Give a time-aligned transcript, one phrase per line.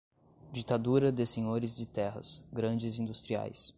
[0.51, 3.69] ditadura de senhores de terras, grandes industriais